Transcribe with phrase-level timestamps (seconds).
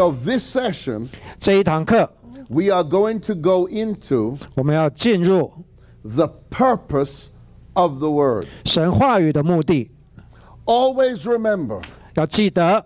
[0.00, 1.08] So this session,
[1.38, 2.10] 这一堂课，
[2.48, 5.50] we are going to go into 我们要进入
[6.02, 7.26] the purpose
[7.72, 8.46] of the word.
[8.64, 9.90] 神话语的目的。
[10.64, 11.82] Always remember
[12.14, 12.84] 要记得，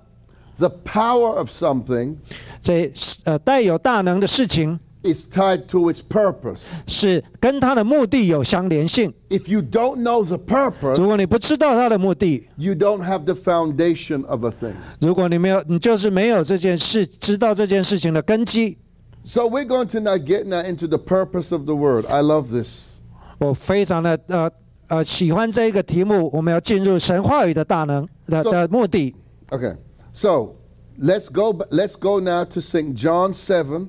[0.58, 2.16] the power of something
[2.60, 2.92] 这
[3.24, 6.60] 呃带有大能的事情 is tied to its purpose.
[6.86, 9.12] 是跟它的目的有相连性。
[9.30, 14.74] If you don't know the purpose, 如果你不知道它的目的， you don't have the foundation of a thing.
[15.00, 18.76] 如果你没有，你就是没有这件事，知道这件事情的根基。
[19.24, 22.06] So we're going to now get now into the purpose of the word.
[22.06, 23.00] I love this.
[23.38, 24.50] 我非常的呃
[24.88, 29.14] 呃喜欢这一个题目，我们要进入神话语的大能的 So- 的目的。
[29.50, 29.76] Okay.
[30.12, 30.56] So
[30.98, 32.94] let's go b- let's go now to St.
[32.94, 33.88] John 7,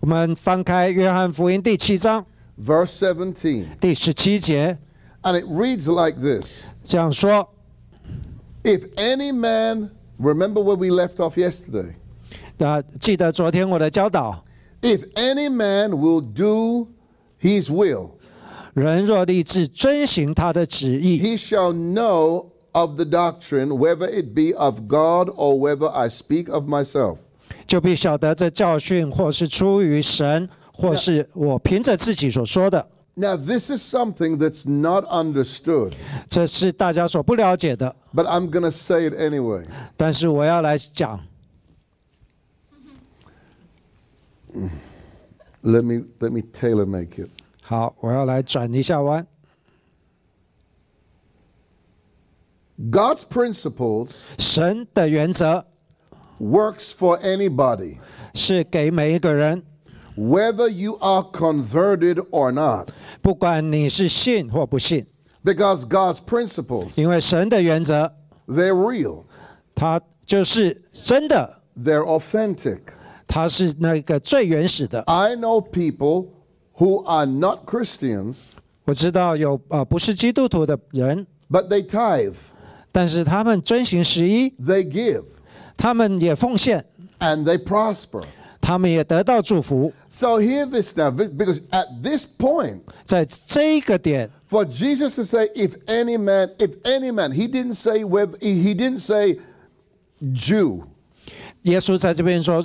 [0.00, 2.24] 我们翻开约翰福音第七章
[2.64, 3.66] verse 17.
[3.80, 4.78] 第十七节，
[5.22, 6.64] And it reads like this.
[6.82, 7.48] 这样说：
[8.64, 11.94] If any man remember where we left off yesterday.
[12.58, 14.44] 啊，记得昨天我的教导，
[14.82, 16.88] If any man will do
[17.40, 18.10] his will,
[18.74, 26.08] 人若立志遵行他的旨意， he shall know of the doctrine, whether it be of God or whether I
[26.08, 27.18] speak of myself.
[27.66, 32.88] 就必晓得这教训或是出于神，或是我凭着自己所说的。
[33.14, 35.92] Now, this is something that's not understood,
[36.30, 39.64] 这是大家所不了解的， but I'm going to say it anyway.
[39.96, 41.20] 但是我要来讲。
[45.62, 47.28] Let me let me tailor make it.
[47.60, 49.26] 好，我要来转一下弯。
[52.90, 55.66] God's principles 神的原则
[56.39, 57.97] works for anybody.
[58.33, 59.63] 是给每一个人。
[60.17, 62.89] Whether you are converted or not.
[63.21, 65.05] 不管你是信或不信。
[65.43, 66.95] Because God's principles.
[68.47, 69.25] They're real.
[71.75, 72.93] They're authentic.
[75.07, 76.33] I know people
[76.73, 78.37] who are not Christians.
[78.85, 81.27] 我知道有呃不是基督徒的人。
[81.49, 82.35] But they tithe.
[82.91, 84.49] 但是他们遵行什一。
[84.51, 85.23] They give.
[85.76, 86.84] 他们也奉献，
[87.20, 88.22] and they prosper.
[88.60, 89.92] 他们也得到祝福。
[90.08, 95.72] So hear this now, this- because at this point, 在这一个点， for Jesus to say, if
[95.86, 99.38] any man, if any man, he didn't say whether he he didn't say
[100.32, 100.82] Jew.
[101.62, 102.62] 耶稣在这边说，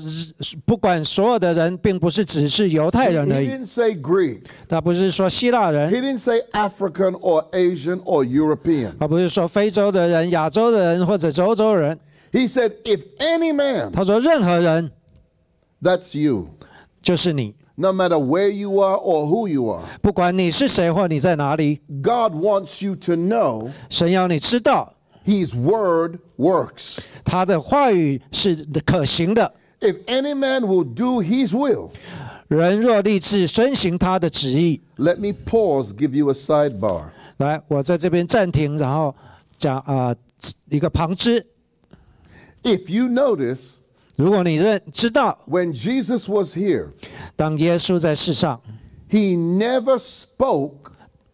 [0.66, 4.41] 不管所有的人，并不是只是犹 He, 太人 he 而已， didn't say Greek.
[4.68, 8.91] 他不是说希腊 He 人， didn't say African or Asian or European.
[9.00, 11.97] 他不是说非洲的人、亚洲的人或者是欧洲人，
[12.31, 14.91] He said, if any man, 他说任何人
[15.81, 16.50] that's you.
[17.02, 19.84] 就是你， No matter where you are or who you are.
[20.02, 24.94] 不管你是谁或你在哪里， God wants you to know 神要你知道
[25.25, 26.97] his word works.
[27.24, 29.53] 他的话语是可行的。
[29.80, 31.91] If any man will do his will,
[32.47, 37.03] 人若立志遵行他的旨意， let me pause, give you a sidebar.
[37.38, 39.16] 来，我在这边暂停，然后
[39.56, 40.16] 讲啊、
[40.69, 41.46] 一个旁支。
[42.63, 43.75] If you notice,
[44.16, 46.90] 如果你认知道， when Jesus was here,
[47.35, 48.59] 当耶稣在世上，
[49.09, 50.91] he never spoke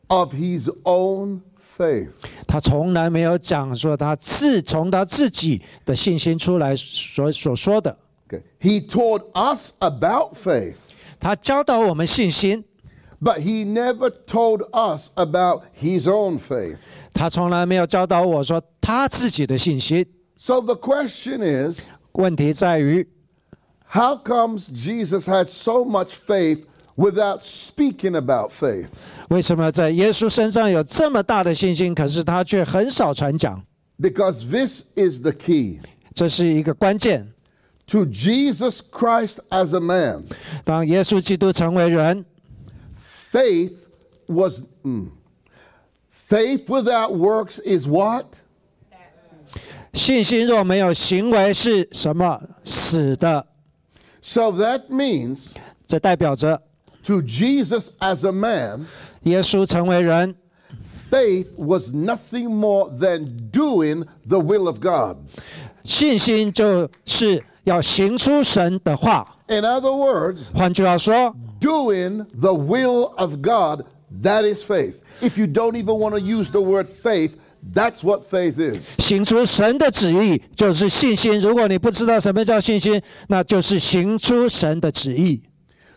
[0.07, 1.39] of his own
[1.77, 2.09] faith.
[2.45, 7.97] 他从来没有讲说他自从他自己的信心出来所所说的，
[8.29, 8.41] Okay.
[8.59, 10.77] He taught us about faith,
[11.19, 12.63] 他教导我们信心，
[13.21, 16.77] but he never told us about his own faith.
[17.13, 20.05] 他从来没有教导我说他自己的信心。
[20.37, 21.79] So the question is,
[22.13, 23.07] 问题在于，
[23.89, 26.65] how comes Jesus had so much faith
[26.95, 28.89] without speaking about faith?
[29.29, 33.63] 为什么在耶稣身上有这么大的信心，可是他却很少传讲？
[33.99, 35.79] Because this is the key.
[36.13, 37.31] 这是一个关键。
[37.87, 40.23] To Jesus Christ as a man,
[40.63, 42.25] 当耶稣基督成为人，
[43.31, 43.73] faith
[44.27, 45.09] was mm.
[46.29, 48.25] faith without works is what?
[49.97, 52.41] 信心若没有行为是什么？
[52.63, 53.45] 死的。
[54.21, 55.47] So that means
[55.85, 56.61] 这代表着
[57.03, 58.85] to Jesus as a man,
[59.23, 60.35] 耶稣成为人，
[61.11, 65.17] faith was nothing more than doing the will of God.
[65.83, 69.35] 信心就是要行出神的话。
[69.47, 73.83] In other words, 换句话说， doing the will of God,
[74.23, 75.01] that is faith.
[75.21, 77.33] If you don't even want to use the word faith,
[77.74, 78.84] That's what faith is.
[78.98, 81.38] 行出神的旨意就是信心。
[81.38, 85.42] 如果你不知道什么叫信心，那就是行出神的旨意。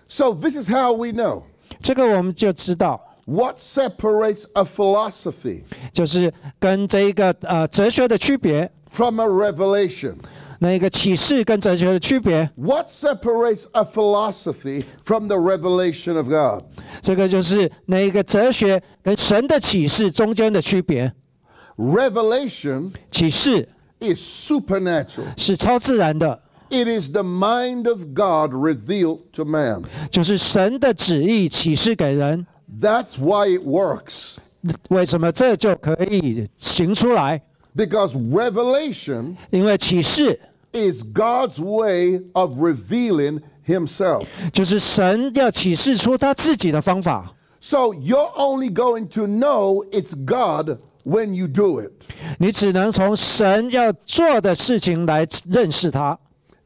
[0.08, 1.44] So this is how we know
[1.80, 5.62] 这个我们就知道，what separates a philosophy
[5.94, 8.72] 就是跟这一个呃哲学的区别。
[8.92, 10.16] from a revelation.
[10.60, 16.66] 那一个启示跟哲学的区别，What separates a philosophy from the revelation of God?
[17.02, 21.12] 这个就是那一个哲学跟神的启示中间的区别。
[21.81, 23.69] Revelation 启示
[24.01, 25.25] is supernatural.
[25.37, 29.85] 是超自然的， It is the mind of God revealed to man.
[30.11, 32.47] 就是神的旨意启示给人。
[32.81, 34.37] That's why it works.
[34.89, 37.43] 为什么这就可以行出来？
[37.77, 40.41] Because revelation 因为启示
[40.73, 44.25] is God's way of revealing himself.
[44.53, 47.33] 就是神要启示出他自己的方法。
[47.61, 51.91] So you're only going to know it's God when you do it.
[52.39, 56.19] 你只能从神要做的事情来认识他，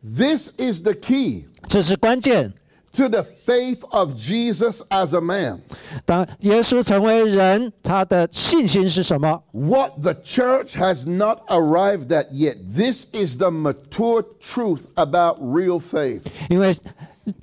[0.02, 2.52] This is the key 这是关键。
[2.92, 5.60] to the faith of Jesus as a man.
[6.04, 9.42] 当耶稣成为人，他的信心是什么？
[9.52, 12.56] What the church has not arrived at yet.
[12.74, 16.22] This is the mature truth about real faith.
[16.48, 16.74] 因为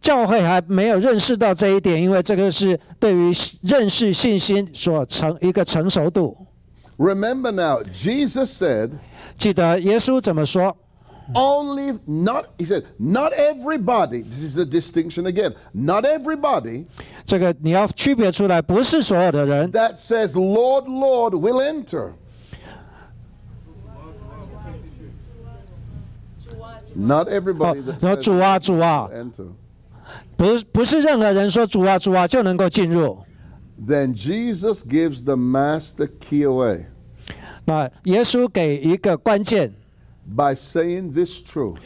[0.01, 3.31] 教会还没有认识到这一点，因为这个是对于
[3.61, 6.35] 认识信心所成一个成熟度。
[7.01, 8.91] Remember now, Jesus said,
[9.37, 10.75] 记得耶稣怎么说？
[11.35, 16.85] only not, he said, not everybody, this is the distinction again, not everybody
[17.25, 22.13] 这个你要区别出来，不是所有的人 that says, Lord, Lord, will enter.
[26.95, 29.47] Not 哦 everybody that，说 says 主啊主啊， enter.
[30.35, 33.19] 不是不是任何人说主啊主啊就能够进入。
[33.79, 36.85] Then Jesus gives the master key away
[37.65, 39.73] 那耶稣给一个关键，
[40.35, 41.77] by saying this truth.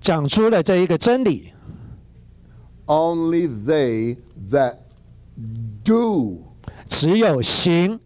[0.00, 1.52] 讲出了这一个真理：
[2.86, 4.16] Only they
[4.50, 4.76] that
[5.84, 6.44] do
[6.86, 8.00] 只有行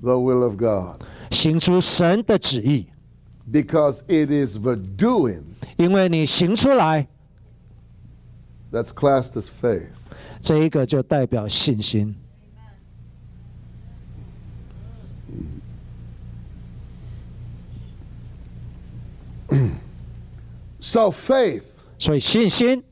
[0.00, 1.02] the will of God.
[1.30, 2.86] 行出神的旨意，
[3.50, 5.42] Because it is the doing
[5.76, 7.08] 因为你行出来，
[8.70, 9.88] that's classed as faith.
[10.40, 12.14] 这一个就代表信心。
[20.88, 21.62] So faith
[21.98, 22.82] 所以信心，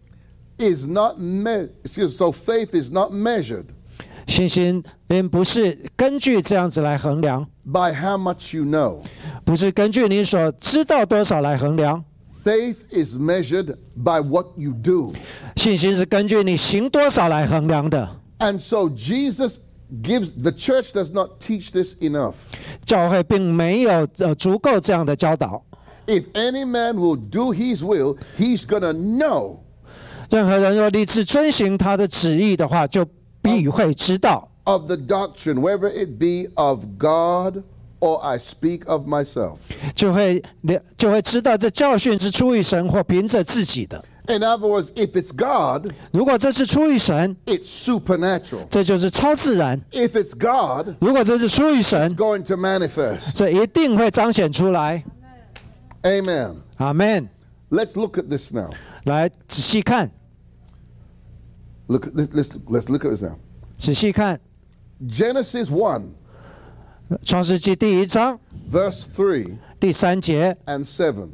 [0.59, 3.64] is not me- excuse so faith is not measured
[4.26, 9.00] 信心并不是根据这样子来衡量， by how much you know.
[9.44, 12.03] 不是根据你所知道多少来衡量，
[12.44, 15.12] Faith is measured by what you do.
[15.56, 18.17] 信心是根据你行多少来衡量的。
[18.38, 19.59] And so Jesus
[20.03, 22.35] gives the church does not teach this enough.
[22.85, 25.62] 教会并没有呃足够这样的教导。
[26.06, 29.59] If any man will do his will, he's going to know
[30.31, 33.06] 任何人若立志遵行他的旨意的话，就
[33.41, 37.62] 必会知道， of the doctrine, whether it be of God
[38.00, 39.59] or I speak of myself.
[39.94, 44.05] 就会了就会知道这教训是出于神或凭着自己的。
[44.29, 48.67] In other words, if it's God, 如果这是出于神， it's supernatural.
[48.70, 53.33] 这就是超自然； If it's God, 如果这是出于 it's 神， going to manifest.
[53.35, 55.04] 这一定会彰显出来。
[56.07, 56.57] Amen.
[56.76, 57.28] 阿门。
[57.71, 58.71] Let's look at this now.
[59.04, 60.11] 来仔细看，
[61.87, 63.37] Look, at- let's, let's, let's look at this now.
[63.78, 64.38] 仔细看，
[65.09, 66.02] Genesis 1,
[67.23, 68.38] 创世纪第一章
[68.71, 71.28] verse 3第三节， and 7.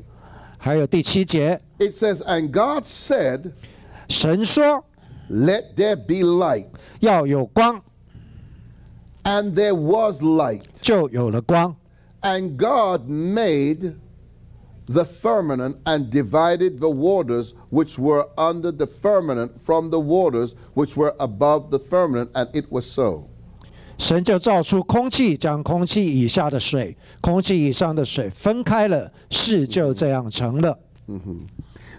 [0.59, 3.53] 还有第七节， It says, And God said,
[4.09, 4.85] 神说
[5.31, 6.69] Let there be light.
[7.01, 7.83] 要有光，
[9.25, 10.63] And there was light.
[10.81, 11.77] 就有了光。
[12.23, 13.95] And God made
[14.87, 20.97] the firmament and divided the waters which were under the firmament from the waters which
[20.97, 23.25] were above the firmament, and it was so.
[23.99, 30.79] 神就造出空气，将空气以下的水、空气以上的水分开了，事就这样成了。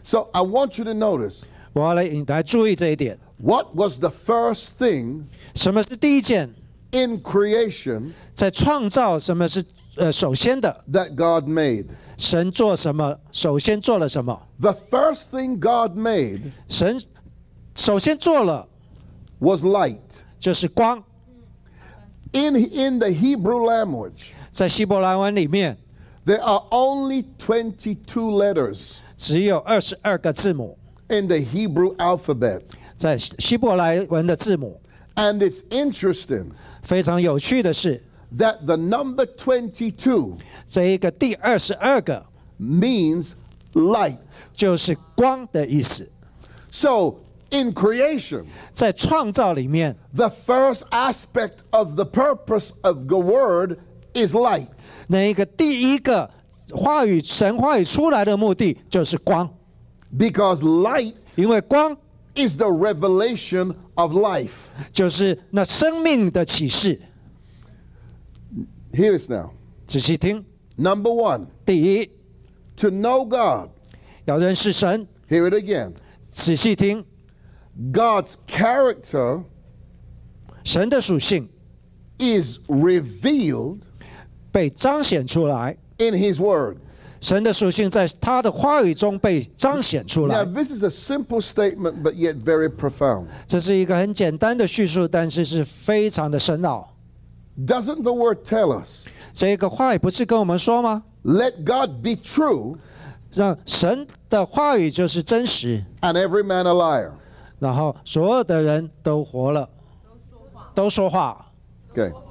[0.01, 1.41] So I want you to notice
[1.74, 6.50] 我要来来注意这一点， what was the first thing 什么是第一件？
[6.91, 9.62] in creation 在创造，什么是
[9.98, 10.83] 呃首先的？
[10.91, 11.86] that God made.
[12.17, 13.17] 神做什么？
[13.31, 14.39] 首先做了什么？
[14.59, 17.01] The first thing God made 神
[17.75, 18.67] 首先做了
[19.39, 19.98] was light.
[20.38, 21.03] 就是光，
[22.31, 25.77] In, in the Hebrew language, 在希伯来文里面
[26.25, 27.95] there are only 22
[28.31, 30.77] letters 只有二十二个字母，
[31.09, 32.62] in the Hebrew alphabet.
[32.95, 34.79] 在希伯来文的字母。
[35.15, 36.45] And it's interesting
[36.83, 38.01] 非常有趣的是，
[38.38, 40.33] that the number 22
[40.67, 42.25] 这一个第二十二个
[42.59, 43.31] means
[43.74, 44.17] light.
[44.53, 46.09] 就是光的意思。
[46.71, 47.15] So
[47.50, 53.77] in creation, 在创造里面， the first aspect of the purpose of the word
[54.13, 54.67] is light.
[55.07, 56.29] 那一个第一个
[56.71, 59.50] 话语神话语出来的目的就是光，
[60.15, 61.98] because light 因为光
[62.36, 64.69] is the revelation of life.
[64.91, 67.00] 就是那生命的启示。
[68.93, 69.51] Hear this now.
[69.86, 70.43] 仔细听，
[70.77, 72.09] Number one, 第一
[72.77, 73.69] to know God.
[74.25, 75.93] 要认识神， Hear it again.
[76.31, 77.05] 仔细听
[77.91, 79.43] God's character
[80.63, 81.50] 神的属性
[82.17, 83.79] is revealed
[84.51, 86.77] 被彰显出来， in His Word.
[87.21, 90.45] 神的属性在他的话语中被彰显出 Now, 来。
[90.45, 93.25] this is a simple statement, but yet very profound.
[93.45, 96.92] 这是一个很简单的叙述，但是是非常的深奥。
[97.57, 101.03] Doesn't the Word tell us, 这个话语不是跟我们说吗？
[101.24, 102.77] let God be true
[103.31, 107.12] 让神的话语就是真实， and every man a liar?
[107.59, 109.69] 然后所有的人都活了，
[110.74, 111.51] 都说话。
[111.93, 112.12] Okay.
[112.12, 112.24] 哦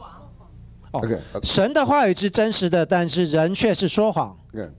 [0.91, 1.21] Okay.
[1.43, 4.35] 神的话语是真实的，但是人却是说谎。
[4.55, 4.71] Okay.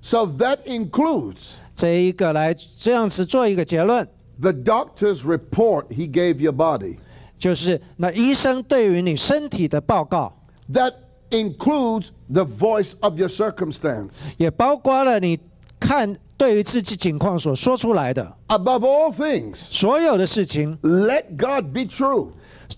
[0.00, 4.08] So that includes 这一个来这样子做一个结论，
[4.40, 6.96] the doctor's report he gave your body.
[7.45, 10.35] 就是那医生对于你身体的报告
[10.73, 10.93] ，That
[11.29, 14.13] includes the voice of your circumstance.
[14.37, 15.39] 也包括了你
[15.79, 22.29] 看对于自己情况所说出来的 Above all things, 所有的事情，let God be true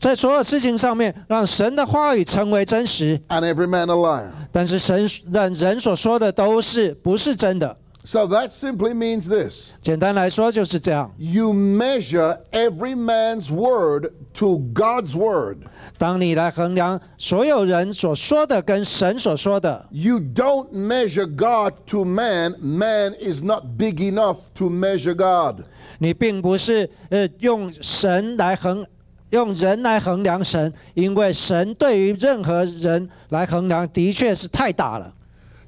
[0.02, 3.18] 在所有事情上面，让神的话语成为真实。
[3.30, 4.28] and every man a liar.
[4.52, 7.78] 但是神让人所说的都是不是真的。
[8.07, 11.15] So that simply means this 简单来说就是这样。
[11.19, 15.59] you measure every man's word to God's word.
[15.99, 22.57] 当你来衡量所有人所说的跟神所说的， You don't measure God to man.
[22.59, 25.65] Man is not big enough to measure God.
[25.99, 28.85] 你并不是呃用神来衡
[29.31, 35.13] 用人来衡量神，因为神对于任何人来衡量的确是太大了。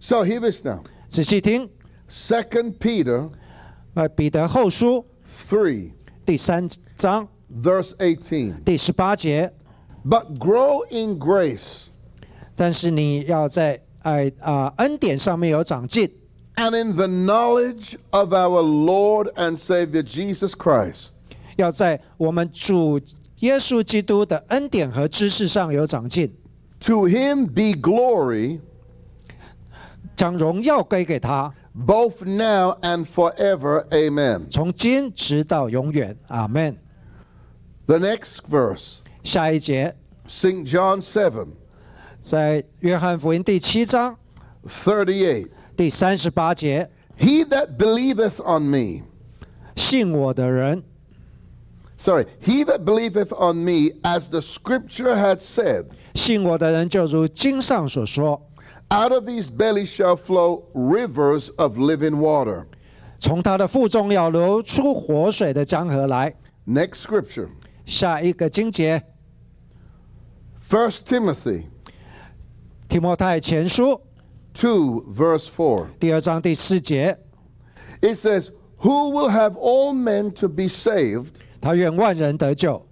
[0.01, 0.81] So hear this now.
[1.07, 1.71] 仔细听，
[2.09, 3.29] Second Peter
[3.95, 5.05] 呃，彼得后书
[5.49, 5.91] 3,
[6.27, 7.29] 第三章
[7.63, 8.63] verse 18.
[8.65, 9.53] 第十八节，
[10.05, 11.87] But grow in grace
[12.57, 16.11] 但是你要在爱啊、恩典上面有长进，
[16.57, 21.09] and in the knowledge of our Lord and Savior Jesus Christ.
[21.57, 23.01] 要在我们主
[23.41, 26.35] 耶稣基督的恩典和知识上有长进，
[26.81, 28.61] To him be glory
[30.17, 33.87] 将荣耀归给他， both now and forever.
[33.93, 34.49] Amen.
[34.51, 36.17] 从今直到永远。
[36.29, 36.77] 阿门。
[37.87, 39.95] The next verse, 下一节，
[40.27, 40.67] St.
[40.67, 41.49] John 7,
[42.19, 44.17] 在约翰福音第七章
[44.67, 45.49] 38.
[45.77, 49.03] 第三十八节， He that believeth on me,
[49.77, 50.83] 信我的人，
[51.99, 58.41] sorry, he that believeth on me, as the scripture had said, 信我的人就如经上所说，
[58.91, 62.67] out of his belly shall flow rivers of living water.
[63.19, 66.35] 从他的腹中要流出活水的江河来。
[66.67, 67.49] Next scripture,
[67.85, 69.03] 下一个经节，
[70.69, 71.65] 1 Timothy
[72.89, 74.01] 提摩太前书
[74.55, 75.87] 2, verse 4.
[75.99, 77.19] 第二章第四节，
[78.01, 81.29] It says, Who will have all men to be saved
[81.61, 82.85] 他愿万人得救，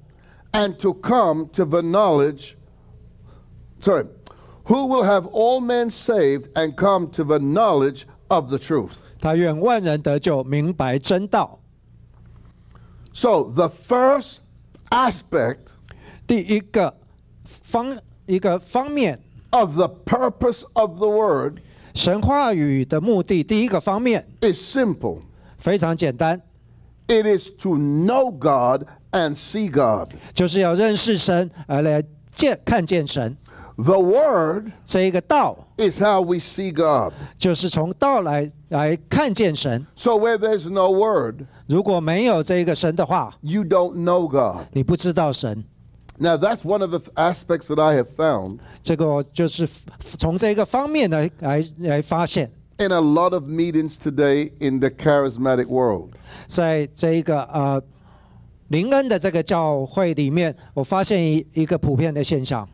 [0.53, 2.55] and to come to the knowledge,
[3.81, 4.07] sorry,
[4.67, 8.97] who will have all men saved and come to the knowledge of the truth.
[9.21, 11.61] 他愿万人得救，明白真道。
[13.13, 14.39] So the first
[14.91, 15.75] aspect
[16.27, 16.95] 第一个
[17.45, 19.21] 方一个方面，
[19.51, 21.59] of the purpose of the word
[21.95, 25.19] 神话语的目的，第一个方面 is simple.
[25.59, 26.41] 非常简单，
[27.07, 30.15] It is to know God and see God.
[30.33, 32.03] 就是要认识神，而来
[32.35, 33.37] 见看见神。
[33.77, 37.15] The word 这一个道， is how we see God.
[37.39, 39.87] 就是从道来来看见神。
[39.97, 44.67] So where there's no word, 如果没有这个神的话， you don't know God.
[44.73, 45.65] 你不知道神。
[46.19, 49.67] Now that's one of the th- aspects that I have found 这个我就是
[50.19, 56.11] 从这个方面来来来发现， in a lot of meetings today in the charismatic world.
[56.47, 57.83] 在这一个呃
[58.69, 62.69] 林恩的这个教会里面，我发现一一个普遍的现象，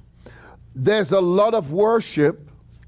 [0.74, 2.36] There's a lot of worship,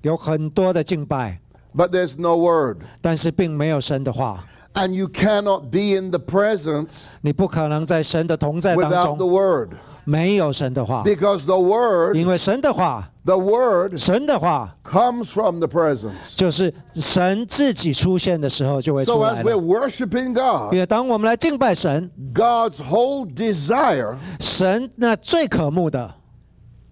[0.03, 1.41] 有很多的敬拜，
[1.75, 2.79] but there's no word.
[3.01, 4.45] 但是并没有神的话。
[4.75, 6.91] And you cannot be in the presence
[7.23, 9.71] 你不可能在神的同在当 without the 中 word.
[10.05, 16.37] 没有神的话， Because the word, 因为神的话， the word 神的话 comes from the presence.
[16.37, 19.89] 就是神自己出现的时候就会 So 出 as 来 we're 了。
[19.89, 26.15] worshiping 因 God, 为当我们来敬拜神， God's whole desire 神那最渴慕的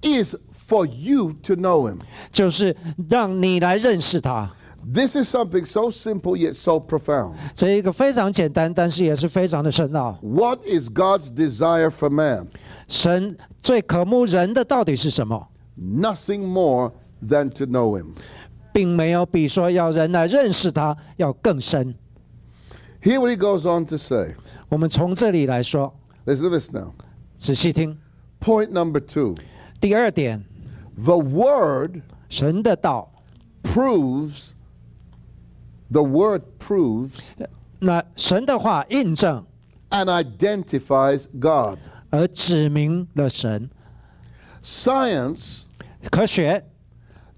[0.02, 1.99] is for you to know him.
[2.30, 2.76] 就是
[3.08, 4.54] 让你来认识他。
[4.90, 7.35] This is something so simple yet so profound.
[7.54, 10.18] 这一个非常简单，但是也是非常的深奥。
[10.23, 12.47] What is God's desire for man?
[12.87, 15.49] 神最渴慕人的到底是什么？
[15.78, 16.92] Nothing more
[17.23, 18.14] than to know him.
[18.73, 21.94] 并没有比说要人来认识他要更深。
[23.02, 24.37] Hear what he goes on to say.
[24.68, 25.94] 我们从这里来说，
[26.25, 26.92] Listen to this now.
[27.37, 27.99] 仔细听。
[28.40, 29.35] Point number two
[29.80, 30.44] 第二点，
[30.97, 33.11] the word 神的道，
[33.62, 34.50] proves,
[35.90, 37.18] the word proves
[37.80, 39.44] 那神的话印证
[39.90, 41.78] and identifies God.
[42.11, 43.70] 而指明了神。
[44.62, 45.61] Science
[46.11, 46.64] 科学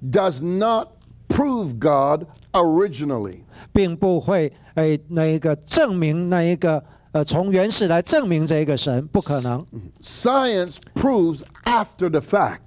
[0.02, 0.88] does not
[1.28, 3.40] prove God originally.
[3.72, 6.82] 并不会诶那一个证明那一个
[7.12, 9.64] 呃从原始来证明这一个神，不可能。
[10.00, 12.60] Science proves after the fact.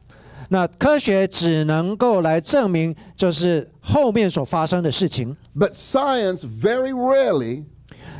[0.49, 7.65] 那科学只能够来证明就是后面所发生的事情，But science very rarely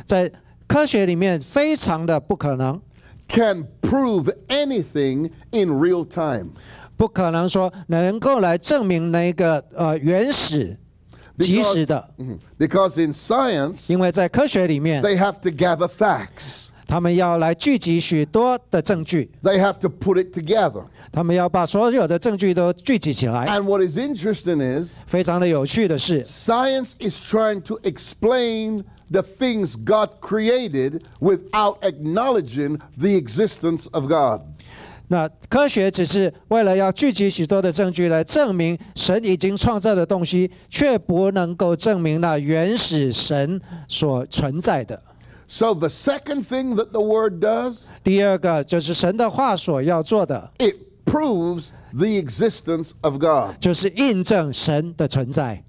[0.05, 0.31] 在
[0.67, 2.79] 科学里面非常的不可能
[3.27, 6.49] ，can prove anything in real time.
[6.95, 10.77] 不可能说能够来证明那个呃原始
[11.39, 12.37] 及时的，Mhm.
[12.59, 16.68] Because in science, 因为在科学里面，they have to gather facts.
[16.88, 20.84] 他们要来聚集许多的证据， They have to put it together.
[21.10, 23.46] 他们要把所有的证据都聚集起来。
[23.46, 31.00] And what is interesting is 非常的有趣的是， science is trying to explain the things God created
[31.20, 34.42] without acknowledging the existence of God.
[35.08, 45.00] 那科学只是为了要聚集许多的证据来证明神已经创造的东西，却不能够证明那原始神所存在的。
[45.48, 53.58] So the second thing that the word does, 第二个就是神的话所要做的， it proves the existence of God.
[53.60, 55.62] 就是印证神的存在。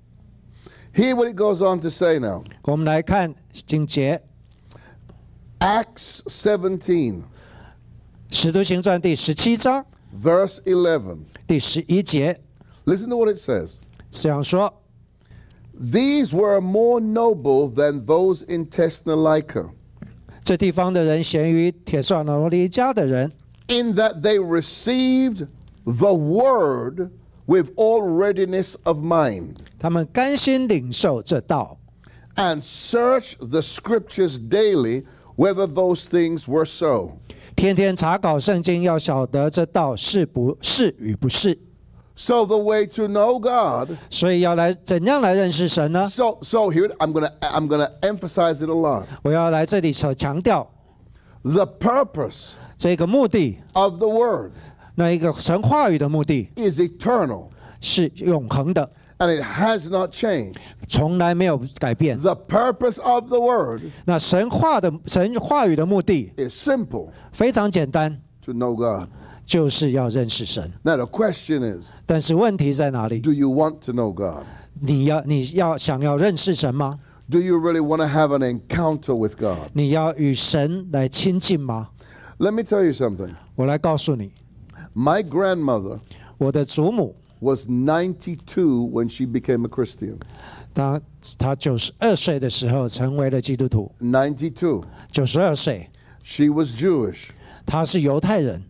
[0.96, 2.44] Hear what it goes on to say now.
[2.64, 4.24] 我们来看经节，
[5.60, 6.80] Acts 17,
[8.32, 9.86] 《使徒行传》第十七章
[10.24, 11.18] verse 11.
[11.46, 12.40] 第十一节，
[12.86, 13.74] Listen to what it says.
[14.10, 14.74] 这样说：
[15.81, 19.71] These were more noble than those in Thessalonica.
[20.45, 23.33] 这地方的人咸于帖撒罗尼迦的人。
[23.69, 25.47] In that they received
[25.85, 27.09] the word
[27.47, 29.57] with all readiness of mind.
[29.79, 31.79] 他们甘心领受这道。
[32.37, 35.05] And search the scriptures daily
[35.37, 37.13] whether those things were so.
[37.57, 41.59] 天天查考圣经，要晓得这道是不是与不是。
[42.21, 43.97] So the way to know God.
[44.11, 49.05] 所以要来怎样来认识神呢？So so here I'm gonna I'm gonna emphasize it a lot.
[49.23, 50.71] 我要来这里所强调
[51.43, 54.51] The purpose 这个目的，of the word
[54.97, 57.47] 那一个神话语的目的 is eternal,
[57.81, 60.57] 是永恒的，and it has not changed.
[60.87, 62.19] 从来没有改变。
[62.19, 69.09] The purpose of the word 那神话的神话语的目的 is simple 非常简单，to know God.
[69.50, 70.72] 就是要认识神。
[70.84, 73.20] Now the question is, 但是问题在哪里？
[73.20, 74.46] do you want to know God?
[74.80, 77.00] 你要你要想要认识神吗？
[77.30, 79.70] Do you really want to have an encounter with God?
[79.74, 81.90] 你要与神来亲近吗？
[82.38, 83.34] Let me tell you something.
[83.56, 84.32] 我来告诉你，
[84.94, 86.00] My grandmother
[86.38, 90.18] 我的祖母， was 92 when she became a Christian.
[90.74, 91.02] 她
[91.38, 94.84] 她九十二岁的时候成为了基督徒， 92.
[95.10, 95.90] 九十二岁，
[96.24, 97.30] She was Jewish.
[97.66, 98.62] 她是犹太人。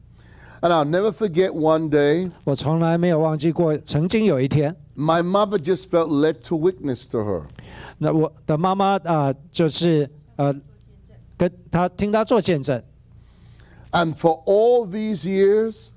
[0.62, 7.20] And I'll never forget one day, 我从来没有忘记过，曾经有一天， my mother just felt led to witness to
[7.20, 7.44] her.
[8.00, 10.56] 那我的妈妈啊、就是呃，
[11.38, 12.82] 跟她听她做见证，
[13.92, 15.90] And for all these years,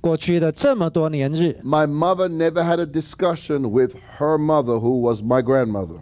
[0.00, 5.98] 过去的这么多年日， my mother never had a discussion with her mother, who was my grandmother.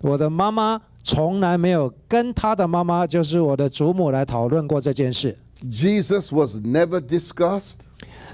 [0.00, 5.38] 我的妈妈从来没有跟她的妈妈，就是我的祖母来讨论过这件事。
[5.70, 7.86] Jesus was never discussed.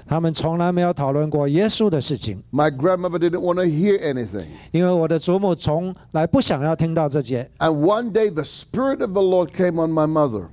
[0.07, 4.47] 他们从来没有讨论过耶稣的事情， My grandmother didn't want to hear anything.
[4.71, 7.49] 因为我的祖母从来不想要听到这些。
[7.59, 10.47] And one day the Spirit of the Lord came on my mother.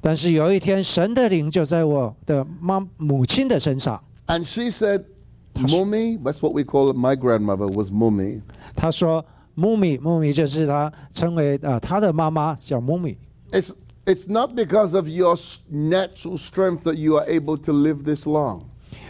[0.00, 5.04] 但是有一天，神的灵就在我的妈母亲的身上， And she said,
[5.54, 6.96] Mummy, that's what we call it.
[6.96, 8.40] My grandmother was Mummy.
[8.74, 13.18] 她说：“木米，木米就是她称为啊、呃她的妈妈叫木米。
[13.50, 13.72] It's,
[14.06, 18.26] it's not because of your s- natural strength that you are able to live this
[18.26, 18.62] long.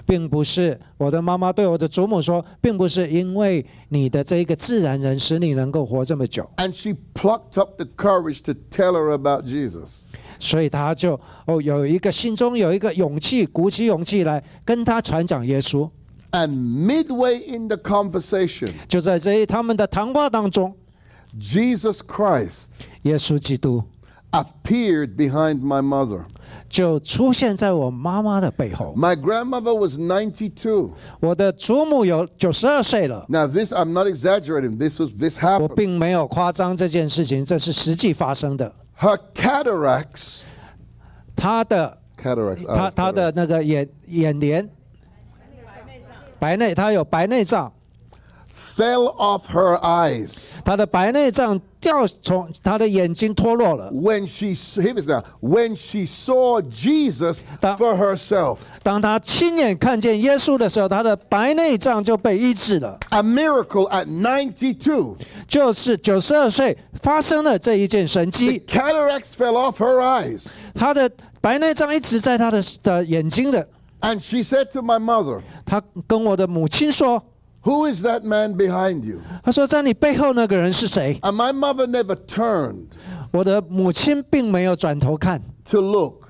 [0.05, 10.03] 并不是我的妈妈对我的祖母说，并不是因为你的这一个自然人使你能够活这么久， And she plucked up the courage to tell her about Jesus.
[10.41, 15.89] 所以她就哦有一个心中有一个勇气，鼓起勇气来跟他传讲耶稣。
[16.33, 20.75] And midway in the conversation, 就在这一他们的谈话当中，
[21.39, 22.73] Jesus Christ
[23.03, 23.85] 耶稣基督
[24.32, 26.26] Appeared behind my mother.
[26.70, 28.94] 就出现在我妈妈的背后。
[28.98, 30.92] My grandmother was 92.
[31.22, 34.78] 我的祖母有九十二岁了，Now, this, I'm not exaggerating.
[34.78, 35.76] This was, this 我 happened.
[35.76, 38.74] 并没有夸张这件事情，这是实际发生的。
[39.00, 40.40] Her cataracts,
[41.36, 44.70] 她的 cataracts, 她 eyes, 她的 cataracts, 那个眼眼帘，
[46.40, 47.72] 白内，她有白内障，
[48.58, 50.32] fell off her eyes
[50.66, 53.92] 她的白内障掉从她的眼睛脱落了。
[53.94, 54.48] when she,
[54.82, 57.42] here it is now, when she saw Jesus
[57.78, 58.58] for herself.
[58.82, 62.98] 当她亲眼看见耶稣的时候，她的白内障就被医治了。
[63.10, 65.16] A miracle at 92.
[65.48, 70.42] 就是九十二岁发生了这一件神 The 迹，cataracts fell off her eyes.
[70.74, 73.68] 她的白内障一直在她的的眼睛的。
[74.02, 77.24] And she said to my mother, 她跟我的母亲说
[77.67, 82.87] Who is that man behind you?：“ 她说在你背后那个人是谁 And my mother never turned？”
[83.33, 86.29] 我的母亲并没有转头看， to look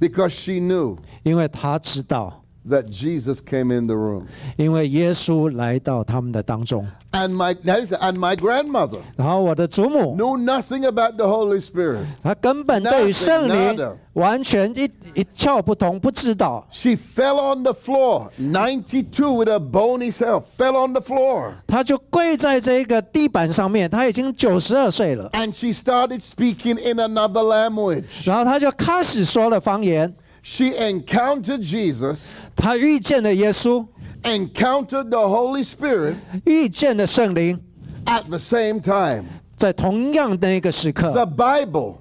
[0.00, 4.25] because she knew 因为她知道， that Jesus came in the room.
[4.57, 6.87] 因为耶稣来到他们的当中。
[7.11, 12.05] And my, and my grandmother 然后我的祖母，knew nothing about the Holy Spirit.
[12.23, 16.67] 她根本对于圣灵完全一一窍不通，不知道。
[16.71, 21.51] She fell on the floor, 92 with her bony self, fell on the floor.
[21.67, 25.29] 她就跪在这个地板上面，她已经九十二岁了。
[25.33, 28.25] And she started speaking in another language.
[28.25, 30.11] 然后她就开始说了方言，
[30.42, 32.20] She encountered Jesus,
[32.56, 33.86] 她遇见了耶稣，
[34.22, 37.60] encountered the Holy Spirit 遇见了圣灵，
[38.06, 39.24] at the same time.
[39.56, 41.96] 在同样的一个时 The 刻， Bible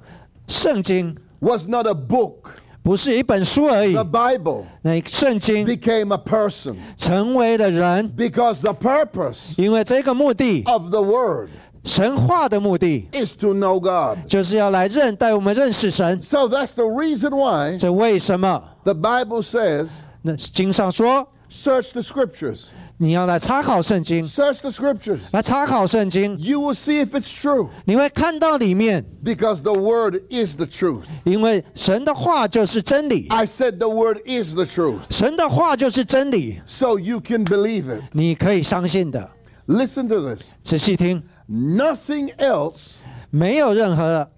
[0.47, 2.35] 圣经 was not a book.
[2.83, 11.49] 不是一本书而已 The，Bible 那圣经 became a person 成为了人， because the purpose 因为这个目的， of the Word
[11.83, 14.17] 神话的目的 is to know God.
[14.27, 16.21] 就是要来认带我们认识神。
[16.21, 18.61] So that's the reason why 这为什么？
[18.83, 19.87] the Bible says,
[20.21, 22.65] 那经上说， search the scriptures.
[22.99, 25.19] 你要来查考圣经， Search the scriptures.
[25.31, 31.03] 来查考圣经， You will see if it's true 你会看到里面， because the Word is the truth.
[31.23, 35.01] 因为神的话就是真理， I said the Word is the truth.
[35.11, 38.01] 神的话就是真理， So you can believe it.
[38.13, 39.29] 你可以相信的。
[39.67, 40.39] Listen to this.
[40.63, 42.97] 仔细听， Nothing else
[43.29, 44.31] 没有任何的，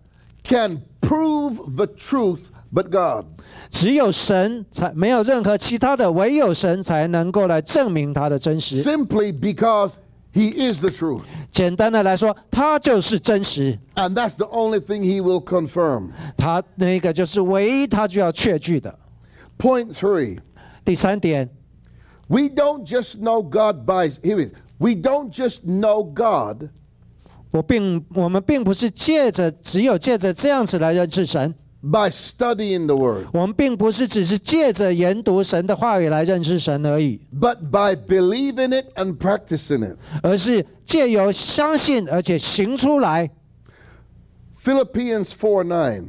[0.43, 2.41] can prove the truth
[2.73, 3.25] but God.
[3.69, 8.83] 只有神才没有任何其他的，唯有神才能够来证明他的真实。
[8.83, 9.93] Simply because
[10.31, 11.23] He is the truth.
[11.51, 16.09] 简单的来说，他就是真实， And that's the only thing He will confirm.
[16.37, 18.97] 他那个就是唯一他就要确据的。
[19.57, 20.39] Point three.
[20.85, 21.49] 第三点，
[22.27, 24.53] We don't just know God by here it is.
[24.77, 26.69] We don't just know God
[27.54, 39.96] 我并我们并不是借着只有借着这样子来认识神，by studying the Word, 我们并不是只是借着研读神的话语来认识神而已，but by believing it and practicing it.
[40.20, 43.30] 而是借由相信而且行出来。
[44.60, 46.06] Philippians four nine，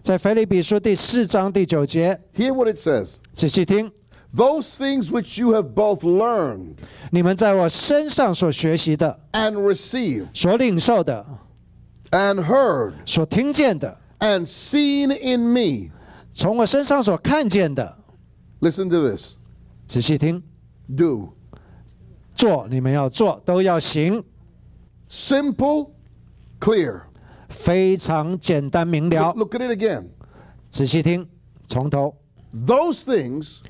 [0.00, 3.08] 在腓立比书第四章第九节，Hear what it says.
[3.32, 3.90] 仔细听：
[4.35, 6.75] Those things which you have both learned
[7.11, 11.25] 你们在我身上所学习的、 and received 所领受的、
[12.11, 15.91] and heard 所听见的， and seen in me.
[16.31, 17.97] 从我身上所看见的，
[18.61, 19.35] Listen to this.
[19.87, 20.43] 仔细听，
[20.95, 21.29] Do.
[22.35, 24.23] 做你们要做，都要行，
[25.09, 25.89] Simple,
[26.59, 27.01] clear.
[27.49, 30.05] 非常简单明了 Look,。look at it again.
[30.69, 31.27] 仔细听，
[31.67, 32.15] 从头，
[32.53, 33.61] Those things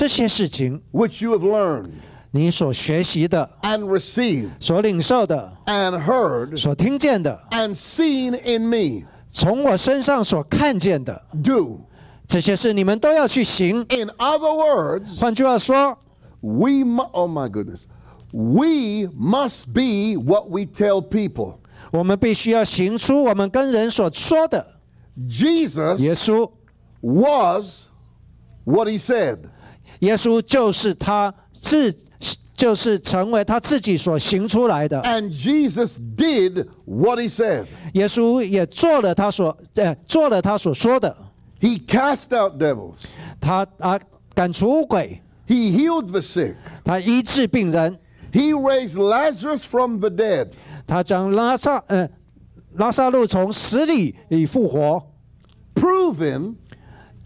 [0.00, 1.90] 这些事情， which you have learned
[2.30, 9.06] 你所学习的、 and received 所领受的、 and heard 所听见的， and seen in me.
[9.28, 11.80] 从我身上所看见的， Do.
[12.26, 13.76] 这些事你们都要去行。
[13.88, 15.98] In other words, 换句话说，
[16.40, 17.84] we mu- oh my goodness.
[18.32, 21.58] We must be what we tell people.
[21.92, 24.66] 我们必须要行出我们跟人所说的。
[25.28, 26.50] Jesus 耶稣，
[27.00, 27.86] was
[28.64, 29.38] what he said.
[30.00, 31.94] 耶稣就是他自，
[32.56, 35.00] 就是成为他自己所行出来的。
[35.02, 37.66] And Jesus did what he said.
[37.94, 41.16] 耶稣也做了他所，呃，做了他所说的。
[41.60, 43.04] He cast out devils.
[43.40, 43.98] 他啊，
[44.34, 46.54] 赶除鬼， He healed the sick.
[46.84, 47.98] 他医治病人，
[48.32, 50.48] He raised Lazarus from the dead.
[50.86, 52.08] 他将拉萨，呃，
[52.74, 55.02] 拉萨路从死里里复活，
[55.74, 56.54] Proving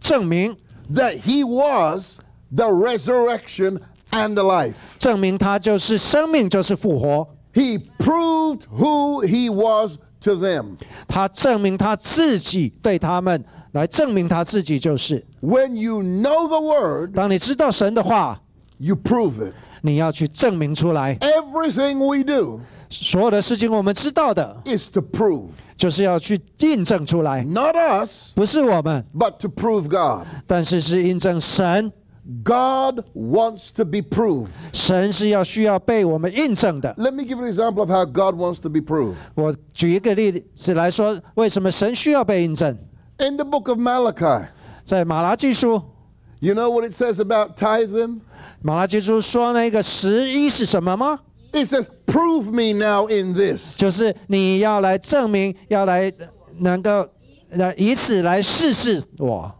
[0.01, 0.57] 证明
[0.95, 2.19] that he was
[2.55, 4.75] the resurrection and life.
[4.99, 7.29] 证明他就是生命，就是复活。
[7.53, 10.77] He proved who he was to them.
[11.09, 15.25] 他证明他自己对他们来证明他自己就是。
[15.41, 18.41] When you know the word, 当你知道神的话，
[18.79, 19.55] you prove it.
[19.83, 21.17] 你要去证明出来。
[21.17, 25.49] Everything we do 所有的事情我们知道的， is to prove.
[25.77, 30.27] 就是要去印证出来， Not us, 不是我们， but to prove God.
[30.47, 31.93] 但是是印证神。
[32.44, 34.48] God wants to be proved.
[34.74, 36.94] 神是要需要被我们印证的。
[36.98, 39.14] Let me give an example of how God wants to be proved.
[39.36, 42.76] 我举一个例子来说，为什么神需要被印证
[43.18, 44.48] ？In the book of Malachi,
[44.84, 45.82] 在马拉基书
[46.40, 48.22] ，You know what it says about tithing?
[48.62, 51.20] 马拉基书说那个什一是什么吗
[51.52, 56.12] ？It says, "Prove me now in this." 就是你要来证明，要来
[56.58, 57.08] 能够，
[57.52, 59.54] 呃，以此来试试我。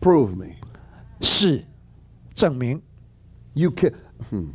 [0.00, 0.57] Prove me.
[1.21, 1.63] 是
[2.33, 2.81] 证明。
[3.53, 3.93] You can
[4.29, 4.47] hmm.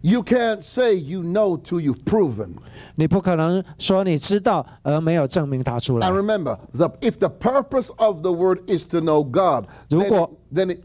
[0.00, 2.50] You can't say you know till you've proven.
[2.94, 10.08] 你不可能说你知道而没有证明它出来 And。remember, the, if the purpose of the word is to know God, then it,
[10.08, 10.80] 如果- then it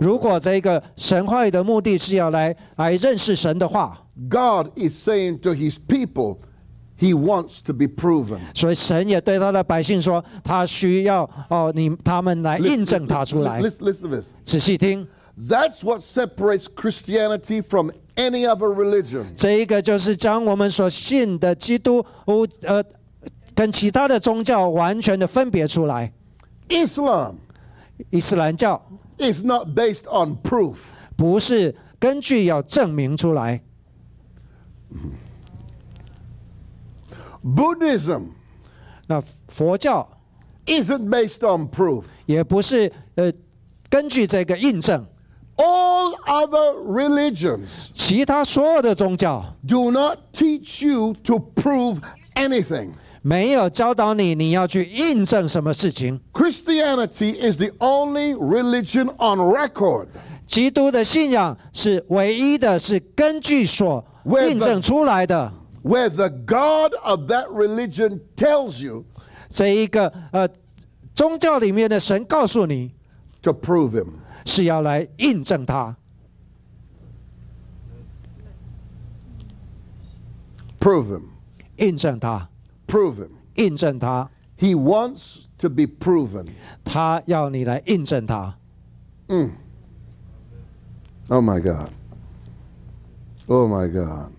[0.00, 3.98] 如果这个神话语的目的是要来来认识神的话，
[4.30, 6.38] God is saying to his people,
[6.99, 8.39] He wants to be proven.
[8.53, 13.61] 所以神也对他的百姓说，他需要哦你他们来印证他出来。
[13.61, 14.31] Listen, listen to this.
[14.43, 15.07] 仔细听
[15.47, 19.25] ，That's what separates Christianity from any other religion.
[19.35, 22.83] 这一个就是将我们所信的基督哦呃
[23.55, 26.11] 跟其他的宗教完全的分别出来。
[26.67, 27.35] Islam
[28.09, 28.81] 伊斯兰教
[29.17, 30.75] is not based on proof.
[31.17, 33.61] 不是根据要证明出来，
[37.43, 38.29] Buddhism
[39.07, 40.07] 那佛教
[40.65, 42.03] isn't based on proof.
[42.25, 43.31] 也不是呃
[43.89, 45.05] 根据这个印证。
[45.55, 51.97] All other religions 其他所有的宗教 do not teach you to prove
[52.35, 52.91] anything.
[53.21, 56.21] 没有教导你你要去印证什么事情。
[56.31, 60.07] Christianity is the only religion on record
[60.45, 64.05] 基督的信仰是唯一的，是根据所
[64.47, 65.51] 印证出来的。
[65.82, 69.04] where the God of that religion tells you
[69.48, 70.48] 这一个呃
[71.14, 72.92] 宗教里面的神告诉你
[73.42, 74.08] to prove him.
[74.44, 75.96] 是要来印证他，
[80.78, 81.22] Prove him.
[81.76, 82.48] 印证他，
[82.86, 83.28] Prove him.
[83.54, 84.30] 印证他。
[84.58, 86.46] He wants to be proven.
[86.84, 88.56] 他要你来印证他。
[91.28, 91.90] Oh my God.
[93.46, 94.30] Oh my God.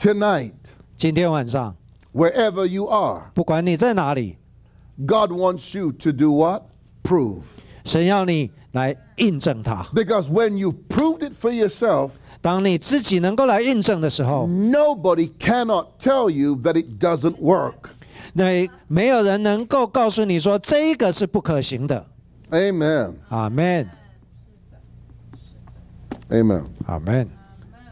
[0.00, 0.52] Tonight,
[0.96, 1.74] 今天晚上，
[2.12, 4.36] wherever you are, 不管你在哪里，
[5.06, 6.62] God wants you to do what?
[7.02, 7.42] Prove.
[7.84, 9.86] 神要你来印证他。
[9.94, 17.36] Because when you've proved it for yourself, 当你自己能够来印证的时候， nobody cannot tell you that it doesn't
[17.40, 17.90] work.
[18.34, 22.06] 那没有人能够告诉你说这一个是不可行的。
[22.50, 23.14] Amen.
[23.28, 23.88] 阿门，
[26.30, 26.64] Amen.
[26.86, 27.28] 阿门。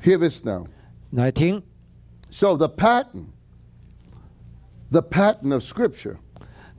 [0.02, 0.64] Hear this now.
[1.12, 1.62] 来听，
[2.30, 3.26] So the pattern,
[4.90, 6.16] the pattern of Scripture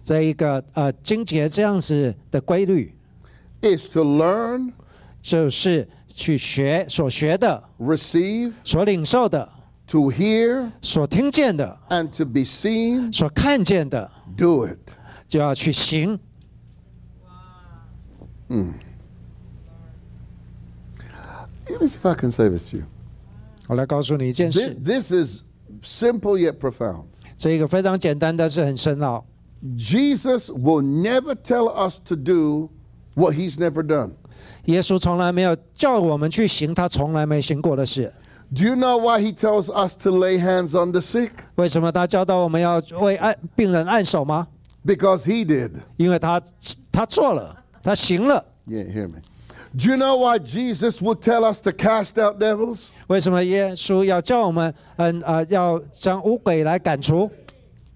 [0.04, 2.94] 这一个呃经节这样子的规律，
[3.62, 4.74] is to learn,
[5.22, 9.50] 就是去学所学的、 receive, 所领受的、
[9.88, 13.12] to hear, 所听见的、 and to be seen.
[13.12, 14.78] 所看见的， Do it.
[15.28, 16.20] 就要去行。
[21.68, 22.84] Let me see if I can say this to you.
[23.70, 25.44] 我来告诉你一件 This, 事， this is
[25.84, 27.06] simple yet profound.
[27.36, 29.26] 这个非常简单，但是很深奥。
[29.78, 32.70] Jesus will never tell us to do
[33.16, 34.12] what he's never done.
[34.66, 38.12] 耶稣从来没有叫我们去行他从来没行过的事。
[38.54, 41.32] Do you know why he tells us to lay hands on the sick?
[41.56, 44.48] 为什么他教导我们要为按病人按手吗？
[44.86, 45.72] Because he did.
[45.98, 46.40] 因为他
[46.92, 48.46] 他做了，他行了。
[48.68, 49.22] Yeah, hear me.
[49.78, 52.88] Do you know why Jesus would tell us to cast out devils?
[53.08, 57.30] 为什么耶稣要叫我们嗯呃要将污鬼来赶除？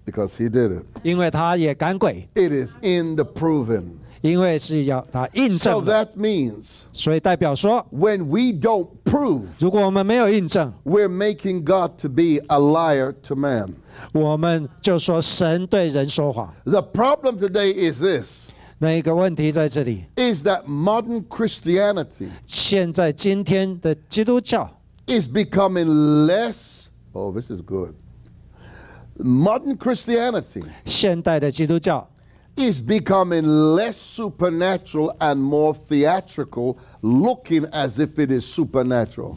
[0.04, 0.84] Because he did it.
[1.02, 3.84] 因为他也赶鬼， It is in the proven.
[4.20, 12.08] 因为是要他印 So 证的， that means 所以代表说， when we don't prove, 如果我们没有印证， we're making God to
[12.10, 13.70] be a liar to man.
[14.12, 16.52] 我们就说神对人说谎。
[16.64, 26.86] The problem today is this 那一个问题在这里， is that modern Christianity 现在今天的基督教 is becoming less.
[27.12, 27.94] Oh, this is good.
[29.16, 32.08] Modern Christianity 现代的基督教
[32.56, 33.42] is becoming
[33.74, 39.34] less supernatural and more theatrical, looking as if it is supernatural.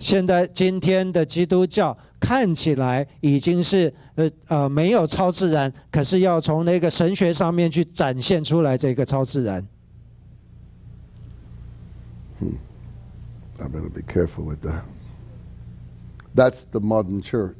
[0.00, 9.65] 现在今天的基督教看起来已经是 呃呃没有超自然，可是要从那个神学上面去展现出来这个超自然。
[13.59, 14.83] I better be careful with that.
[16.35, 17.55] That's the modern church.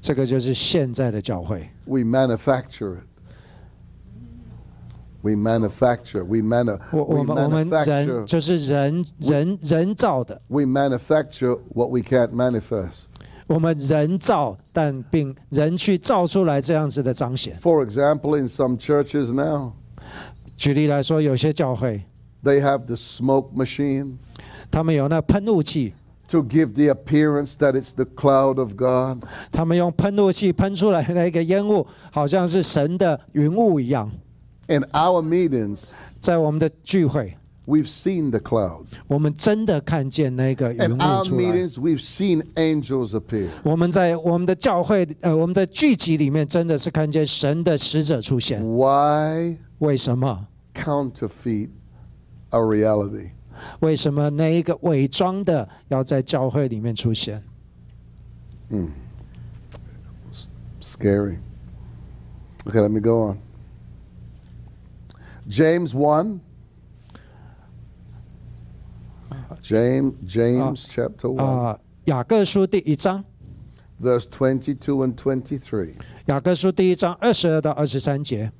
[0.00, 3.04] 这个就是现在的教会，We manufacture it.
[5.22, 6.22] We manufacture.
[6.22, 8.06] We manu- 我我们我们 manufacture.
[8.06, 13.06] 人就是人人人造的，We manufacture what we can't manifest.
[13.46, 17.56] 我们人造，但并人去造出来这样子的彰显。
[17.60, 19.72] For example, in some churches now,
[20.56, 22.04] 举例来说，有些教会
[22.42, 24.16] they have the smoke machine
[24.70, 25.94] 他们有那喷雾器
[26.28, 29.24] ，to give the appearance that it's the cloud of God.
[29.52, 34.10] 他们用喷雾器喷出来那个烟雾，好像是神的云雾一样。
[34.68, 38.85] In our meetings, 在我们的聚会，we've seen the cloud.
[39.07, 41.43] 我们真的看见那个云 In 雾 our 出来。
[41.43, 43.47] meetings, we've seen angels appear.
[43.63, 48.63] 我们在我们的教会，呃，我们的聚集里面，真的是看见神的使者出现。
[48.63, 50.47] Why 为什么？
[50.73, 51.69] counterfeit
[52.49, 53.29] a reality?
[53.81, 57.43] 为什么那一个伪装的要在教会里面出现？
[60.81, 61.37] Scary.
[62.65, 63.37] Okay, let me go on.
[65.49, 66.39] James 1.
[69.63, 73.23] James James chapter 1, 啊、雅各书第一章，
[74.01, 75.93] verse 22 and 23.
[76.25, 78.51] 雅各书第一章二十二到二十三节，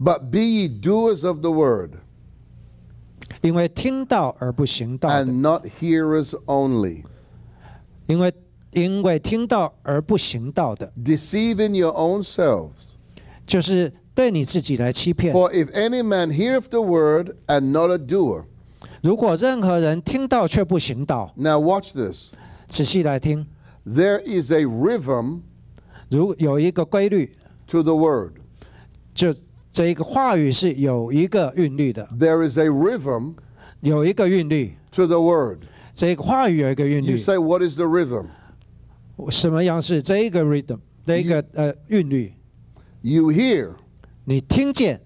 [0.00, 1.90] But be ye doers of the word,
[3.40, 7.04] 因为听到而不行道的， and not hearers only,
[8.06, 8.32] 因为
[8.72, 12.94] 因为听到而不行道的， deceiving your own selves.
[13.46, 15.34] 就是对你自己来欺骗。
[15.34, 18.44] For if any man heareth the word and not a doer,
[19.03, 22.31] 如果任何人听到却不行道，now watch this.
[22.69, 23.45] 仔细来听
[23.85, 25.41] ，There is a rhythm
[26.09, 27.35] 如有一个规律
[27.67, 28.31] ，to the word.
[29.13, 29.35] 就
[29.69, 33.33] 这一个话语是有一个韵律的，There is a rhythm
[33.81, 35.57] 有一个韵律，to the word.
[35.93, 37.17] 这个话语有一个韵 You 律。
[37.17, 38.27] say, what is the rhythm?
[39.29, 42.31] 什么样是这一个 rhythm，这一个呃韵律
[43.01, 43.71] ？You hear,
[44.23, 45.01] 你听见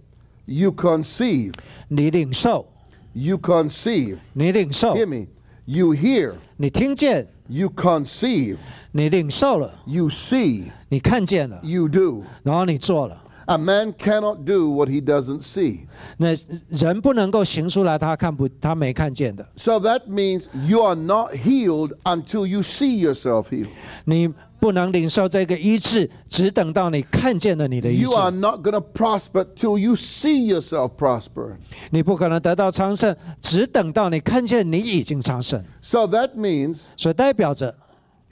[0.46, 1.56] ，you conceive,
[1.88, 2.68] 你领受，
[3.17, 4.17] you conceive.
[4.33, 5.27] 你领受， Hear me.
[5.65, 8.57] You hear, 你听见， you conceive,
[8.91, 12.25] 你领受了， you see, 你看见了， you do.
[12.43, 13.23] 然后你做了。
[13.47, 15.81] A man cannot do what he doesn't see.
[16.17, 16.29] 那
[16.69, 23.67] 人不能够行出来他看不他没看见的， So that means you are not healed until you see yourself healed.
[24.05, 31.57] 你不能领受这个医治，只等到你看见了你的医 You are 治， not going to prosper till you see yourself prosper.
[31.91, 35.61] 你不可能得到昌盛，只等到你看见你已经昌盛。
[35.83, 37.75] So that means 所以代表着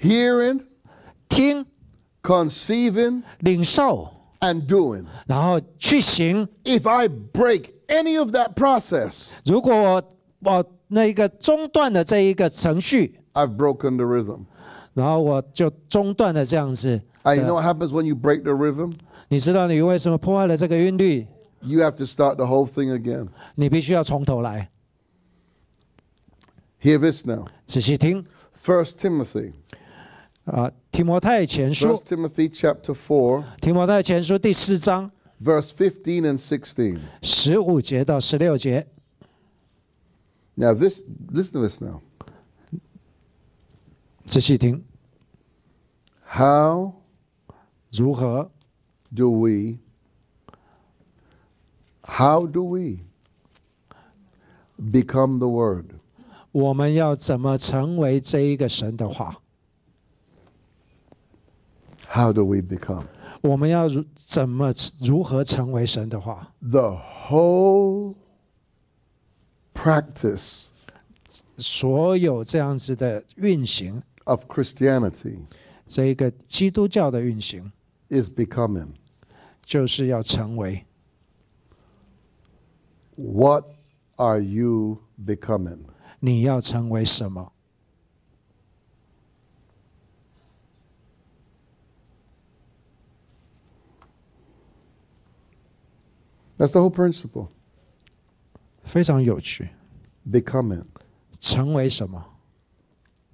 [0.01, 0.61] hearing,
[1.29, 1.67] 听、
[2.23, 4.09] conceiving, 领受，
[4.45, 5.05] and doing.
[5.27, 6.49] 然后去行。
[6.65, 10.03] If I break any of that process, 如果我
[10.41, 14.45] 我那一个中断的这一个程序， I've broken the rhythm.
[14.95, 17.01] 然后我就中断了这样子。
[17.23, 18.95] And you know what happens when you break the rhythm?
[19.29, 21.27] 你知道你为什么破坏了这个韵律？
[21.61, 23.29] You have to start the whole thing again.
[23.55, 24.71] 你必须要从头来，
[26.83, 27.47] Hear this now.
[27.67, 28.25] 仔细听
[28.65, 29.53] First Timothy.
[30.45, 30.73] 啊。
[30.95, 35.11] 提摩太前书 First，Timothy chapter 4, 提摩太前书第四章
[35.43, 36.99] verse 15 and 16.
[37.23, 38.87] 十五节到十六节，
[40.55, 41.03] Now this
[41.33, 42.01] listen to this now.
[44.27, 44.85] 仔细听，
[46.29, 46.93] How
[47.93, 48.51] 如何
[49.15, 49.79] do we
[52.03, 52.99] how do we
[54.79, 55.87] become the word?
[56.53, 59.41] 我们要怎么成为这一个神的话？
[62.15, 63.05] How do we become?
[63.43, 66.53] 我们要如怎么如何成为神的话？
[66.61, 66.99] The
[67.29, 68.17] whole
[69.75, 70.67] practice
[71.57, 75.39] 所有这样子的运行， of Christianity
[75.87, 77.73] 这一个基督教的运行，
[78.09, 78.89] is becoming.
[79.65, 80.85] 就是要成为。
[83.17, 83.65] What
[84.17, 85.81] are you becoming?
[86.19, 87.53] 你要成为什么？
[96.65, 97.49] That's the whole principle.
[98.83, 99.71] 非常有趣。
[100.31, 100.85] Becoming.
[101.39, 102.25] 成为什么？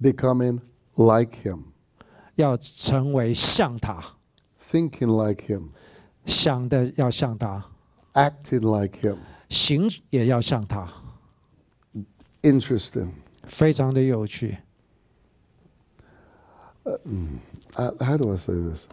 [0.01, 0.61] Becoming
[0.95, 1.63] like him.
[2.35, 4.15] 要成为像他，
[4.69, 5.69] Thinking like him.
[6.25, 7.65] 想的要像他，
[8.13, 9.17] acting like him.
[9.49, 10.91] 行也要像他，
[12.41, 13.11] Interesting.
[13.43, 14.57] 非常的有趣。
[16.85, 18.85] Uh, how do I say this?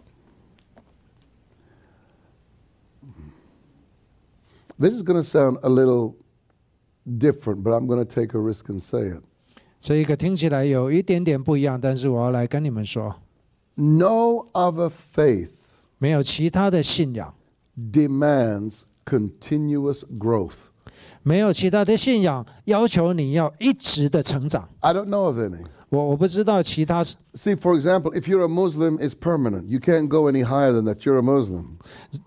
[4.79, 6.15] This is going to sound a little
[7.05, 9.23] different, but I'm going to take a risk and say it.
[9.79, 13.15] 这一个听起来有一点点不一样，但是我要来跟你们说，
[13.75, 15.49] No other faith
[15.97, 17.33] 没有其他的信仰，
[17.77, 20.69] demands continuous growth.
[21.23, 24.69] 没有其他的信仰要求你要一直的成长。
[24.79, 25.63] I don't know of any.
[25.89, 29.67] 我我不知道其他 See, for example, if you're a Muslim, it's permanent.
[29.67, 31.05] You can't go any higher than that.
[31.05, 31.77] You're a Muslim.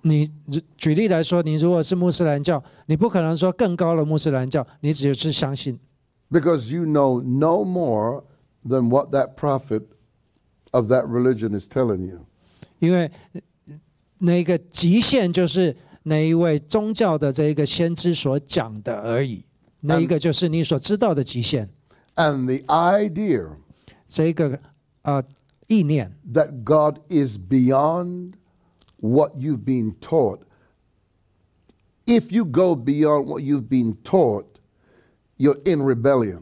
[0.03, 0.31] 你
[0.77, 5.79] 举例来说，你如果是穆斯兰教，你不可能说更高的穆斯兰教，你只是相信，
[6.31, 8.23] Because you know no more
[8.66, 9.83] than what that prophet
[10.71, 12.27] of that religion is telling you.
[12.79, 13.11] 因为
[14.19, 19.45] 那个极限就是那一位宗教的这一个先知所讲的而已，
[19.81, 21.69] 那一个就是你所知道的极限， And
[22.16, 23.47] The idea
[24.07, 24.59] 这个
[25.01, 25.24] 呃
[25.68, 28.34] 意念，that God is beyond
[28.97, 30.39] what you've been taught.
[32.05, 34.45] If you go beyond what you've been taught,
[35.38, 36.41] you're in rebellion.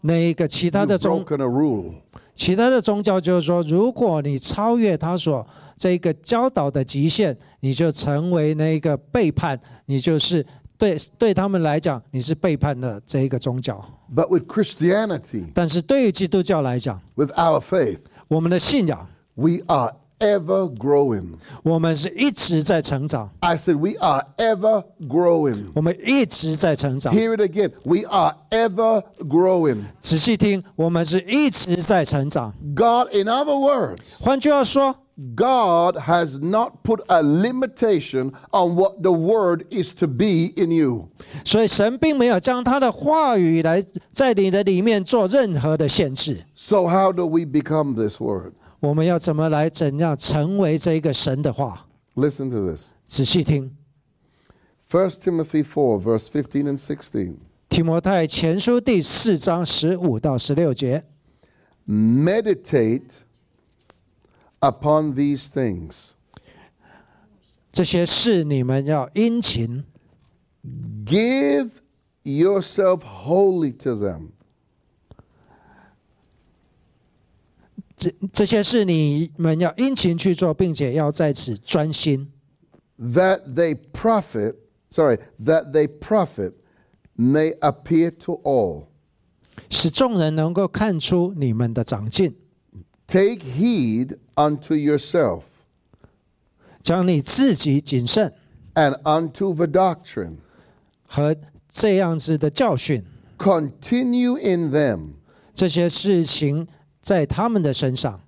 [0.00, 1.94] 那一个其他的宗 broken a rule.
[2.34, 5.46] 其他的宗教就是说，如果你超越他所
[5.76, 10.44] 这个教导的极限，你就成为那个背叛，你就是
[10.76, 13.82] 对对他们来讲，你是背叛了这一个宗教。
[14.13, 21.35] But with Christianity, 但是对于基督教来讲， with our faith, 我们的信仰， we are ever growing.
[21.63, 25.67] 我们是一直在成长， I said, we are ever growing.
[25.73, 27.13] 我们一直在成长。
[27.13, 27.71] Hear it again.
[27.83, 29.83] We are ever growing.
[30.01, 32.53] 仔细听，我们是一直在成长。
[32.75, 34.95] God, in other words, 换句话说，
[35.35, 41.09] God has not put a limitation on what the word is to be in you.
[41.43, 46.45] 所以神并没有将他的话语来在你的里面做任何的限制。
[46.55, 48.53] So, how do we become this word?
[48.79, 51.85] 我们要怎么来怎样成为这个神的话？
[52.15, 52.91] Listen to this.
[53.05, 53.75] 仔细听，
[54.89, 57.35] 1 Timothy 4, verse 15 and 16.
[57.67, 61.03] 提摩太前书第四章十五到十六节，
[61.87, 63.01] Meditate
[64.63, 66.11] upon these things.
[67.71, 69.85] 这些事你们要殷勤，
[71.05, 71.69] Give
[72.23, 74.29] yourself wholly to them.
[77.95, 82.31] 这这些事你们要殷勤去做，并且要在此专心，
[82.97, 84.55] that they profit,
[84.89, 86.53] sorry, that they profit
[87.17, 88.87] may appear to all.
[89.69, 92.35] 使众人能够看出你们的长进。
[93.07, 95.43] Take heed unto yourself
[96.81, 98.33] 将你自己谨慎
[98.75, 100.37] and unto the doctrine.
[101.07, 101.35] 和
[101.67, 103.03] 这样子的教训，
[103.37, 105.13] Continue in them,
[105.53, 106.67] 这些事情
[107.01, 108.21] 在他们的身上，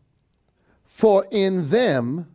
[0.90, 2.26] for in them,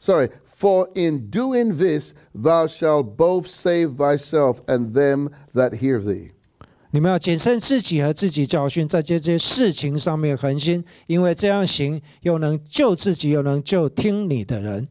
[0.00, 6.32] sorry, for in doing this thou shalt both save thyself and them that hear thee.
[6.97, 14.87] 你们要谨慎自己和自己教训，在这些事情上面恒心，因为这样行又能救自己，又能救听你的人。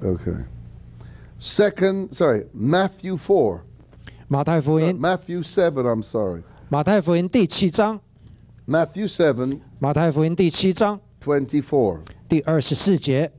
[0.00, 0.44] Okay.
[1.40, 3.62] Second, sorry, Matthew four.
[4.28, 5.82] 马太福 Uh, 音，Matthew seven.
[5.82, 6.44] I'm sorry.
[6.68, 7.98] 马太福音第七章
[8.68, 9.58] ，Matthew seven.
[9.80, 12.02] 马太福音第七章 Twenty four.
[12.28, 13.32] 第二十四节。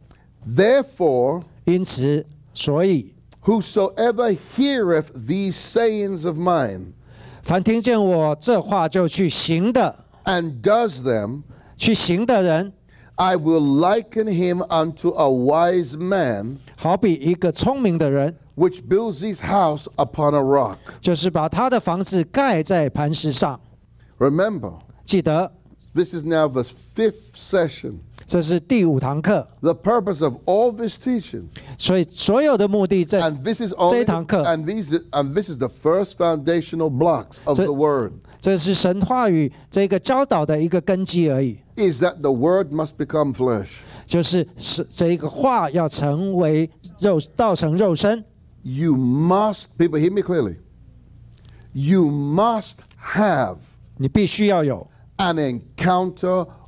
[0.45, 6.92] Therefore, 因此，所以 whosoever heareth these sayings of mine
[7.42, 11.42] 凡听见我这话就去行的， and does them,
[11.76, 12.72] 去行的人，
[13.14, 20.40] I will liken him unto a wise man 好比一个聪明的人， which builds his house upon a
[20.40, 20.78] rock.
[21.00, 23.60] 就是把他的房子盖在磐石上。
[24.18, 24.72] Remember,
[25.04, 25.52] 记得，
[25.94, 28.00] this is now the fifth session.
[28.30, 31.44] 这是第五堂课， The purpose of all this teaching,
[31.78, 36.90] 所以所有的目的在 and this is 这 only, 一堂课， and these, and this is the first foundational
[36.90, 43.68] blocks of So- the word, 这是神话语这个教导的一个根基而已， is that the word must become flesh.
[44.06, 48.24] 就是是这一个话要成为肉，道成肉身。
[48.62, 50.56] You must, people hear me clearly.
[51.72, 52.78] You must
[53.14, 53.58] have
[53.98, 54.88] 你必须要有，
[55.18, 56.48] an encounter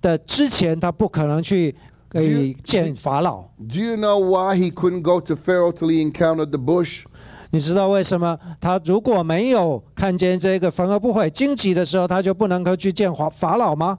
[0.00, 1.74] 的之前，他不可能去
[2.08, 3.42] 可以见法老。
[3.58, 7.04] Do you know why he couldn't go to Pharaoh till he encountered the bush?
[7.50, 13.98] 你知道为什么他如果没有看见这个焚而不毁荆棘的时候，他就不能够去见法法老吗？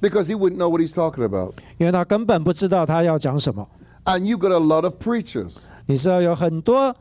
[0.00, 1.54] Because he wouldn't know what he's talking about.
[1.78, 3.66] 因为他根本不知道他要讲什么。
[4.04, 5.54] And you got a lot of preachers
[5.86, 6.94] 你知道有很多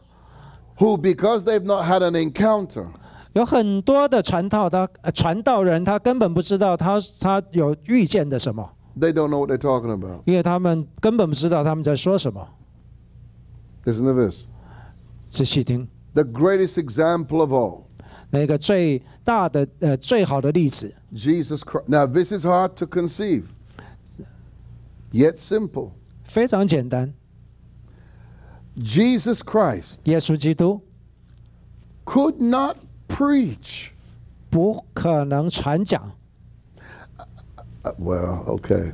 [0.78, 2.86] who, because they've not had an encounter,
[3.35, 10.23] 有很多的传道他呃传道人，他根本不知道他他有遇见的什么，they don't know what they're talking about.
[10.27, 12.47] 因为他们根本不知道他们在说什么。
[13.85, 14.47] Listen to this.
[15.21, 17.85] 仔细听，The greatest example of all,
[18.31, 21.85] 那个最大的呃最好的例子，Jesus Christ.
[21.87, 23.45] Now, this is hard to conceive,
[25.11, 25.93] yet simple.
[26.25, 27.15] 非常简单
[28.77, 30.83] ，Jesus Christ 耶稣基督
[32.05, 32.77] could not
[33.12, 33.90] preach.
[34.50, 36.12] 不可能传讲。
[37.84, 38.92] Uh, well, okay.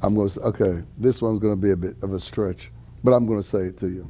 [0.00, 2.70] I'm going to, okay, this one's going to be a bit of a stretch,
[3.04, 4.06] but I'm going to say it to you.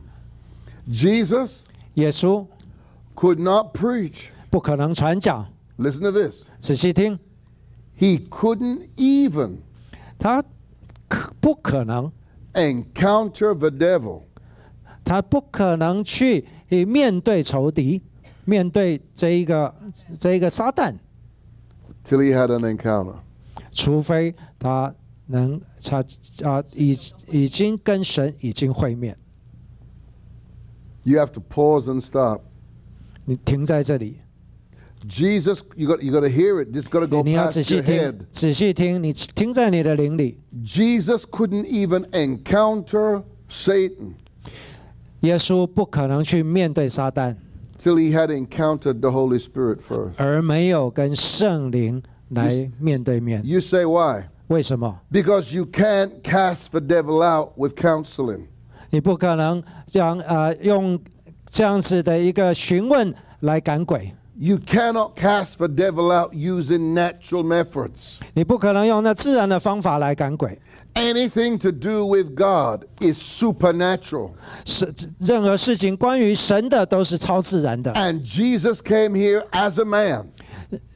[0.91, 1.65] Jesus
[1.95, 2.47] 耶稣
[3.15, 4.31] could not preach.
[4.51, 5.47] 不可能传讲。
[5.79, 6.45] Listen to this.
[6.59, 7.19] 仔细听，
[7.99, 9.59] He couldn't even
[10.19, 10.43] 他
[11.09, 12.11] 可不可能，
[12.55, 14.23] encounter the devil
[15.05, 18.03] 他不可能去呃面对仇敌，
[18.48, 19.76] 面对这一个
[20.18, 20.96] 这一个撒旦
[22.06, 23.16] ，till he had an encounter.
[23.72, 24.96] 除非他
[25.26, 25.98] 能他
[26.46, 26.98] 啊已
[27.30, 29.18] 已经跟神已经会面。
[31.04, 32.40] You have to pause and stop.
[33.26, 34.22] 你停在这里
[35.10, 36.70] ，Jesus, you got you got to hear it.
[36.72, 40.40] Just got to go 你要 past 仔细 your 听 head.，仔细听，你听在你的灵里。
[40.64, 44.14] Jesus couldn't even encounter Satan
[45.20, 47.36] 耶稣不可能去面对撒旦，
[47.79, 50.15] till he had encountered the Holy Spirit first.
[50.17, 53.43] 而没有跟圣灵来面对面。
[53.45, 54.29] You say why?
[54.49, 55.01] 为什么？
[55.11, 58.47] Because you can't cast the devil out with counseling.
[58.91, 61.01] 你不可能这样呃用
[61.47, 68.17] 这样子的一个询问来赶鬼， You cannot cast the devil out using natural methods.
[68.35, 70.59] 你不可能用那自然的方法来赶鬼。
[70.97, 74.33] Anything to do with God is supernatural.
[74.67, 77.93] 是任何事情关于神的都是超自然的。
[77.95, 80.27] And Jesus came here as a man.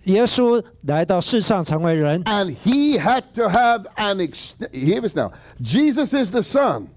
[0.04, 5.32] 耶稣来到世上成为人， And he had to have an ex- hear this now.
[5.62, 6.88] Jesus is the Son,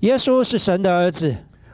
[0.00, 1.34] 耶稣是神的儿子，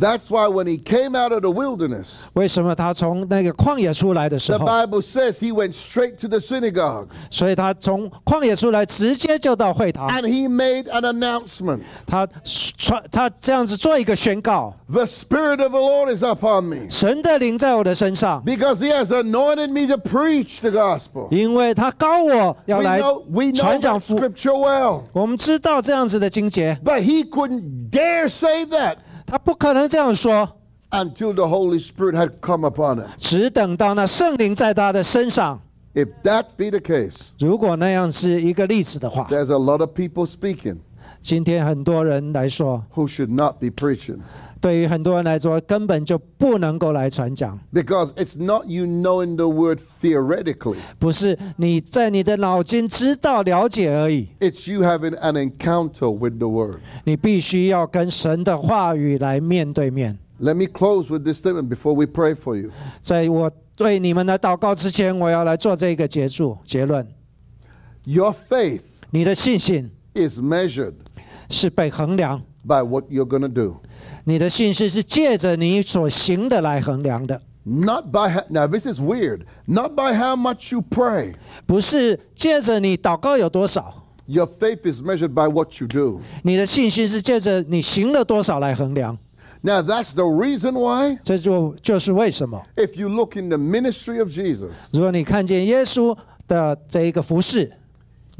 [0.00, 2.64] That's why when he came out of the wilderness, the
[4.64, 7.10] Bible says he went straight to the synagogue.
[10.10, 11.82] And he made an announcement。
[12.06, 12.26] 他
[12.78, 16.88] 传他这样子做一个宣告：The Spirit of the Lord is upon me。
[16.88, 21.28] 神的灵在我的身上，because He has anointed me to preach the gospel。
[21.30, 23.02] 因为他膏我要来
[23.54, 24.16] 传讲福。
[24.16, 25.02] Scripture well。
[25.12, 26.78] 我们知道这样子的经节。
[26.82, 28.96] But he couldn't dare say that。
[29.29, 30.57] 他不可能这样说，
[30.91, 33.07] until the Holy Spirit had come upon him.
[33.17, 35.59] 只等到那圣灵在他的身上。
[35.93, 40.77] If that be the case, 如果那样是一个例子的话， there's a lot of people speaking
[41.21, 44.19] 今天很多人来说， who should not be preaching
[44.61, 47.59] 对于很多人来说，根本就不能够来传讲。
[47.71, 56.39] because it's not you knowing the word theoretically, 不是你在你的脑筋知道了解而已， it's you having an encounter with
[56.39, 56.79] the word.
[57.03, 60.17] 你必须要跟神的话语来面对面。
[60.39, 62.71] Let me close with this statement before we pray for you.
[63.01, 67.07] 在我对你们的祷告之前，我要来做这个结束结论：
[68.05, 70.93] Your faith 你的信心 is measured
[71.49, 73.77] 是被衡量， by what you're going to do.
[74.30, 77.42] 你的信是是借着你所行的来衡量的。
[77.64, 79.40] Not by how, now this is weird.
[79.66, 81.34] Not by how much you pray.
[81.66, 84.06] 不是借着你祷告有多少。
[84.26, 86.20] Your faith is measured by what you do.
[86.44, 89.18] 你的信心是借着你行了多少来衡量。
[89.62, 91.18] Now that's the reason why.
[91.24, 92.62] 这就就是为什么。
[92.76, 94.68] If you look in the ministry of Jesus.
[94.92, 96.16] 如果你看见耶稣
[96.46, 97.72] 的这一个服事。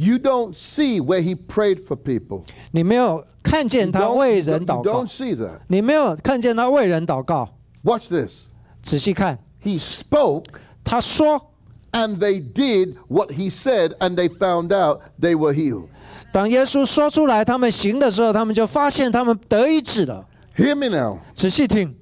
[0.01, 2.45] You don't see where he prayed for people.
[2.70, 5.59] 你没有看见他为人祷 you 告 don't，see that.
[5.66, 7.48] 你没有看见他为人祷告。
[7.82, 8.44] Watch this.
[8.80, 10.44] 仔细看，he spoke
[10.84, 11.51] 他说
[11.90, 15.86] ，and they did what he said and they found out they were healed.
[16.32, 20.24] 当耶稣说出来，他们行的时候，他们就发现他们得医治了。
[20.57, 21.18] Hear me now.
[21.34, 21.96] 仔细听